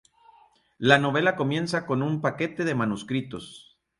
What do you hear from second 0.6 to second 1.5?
La novela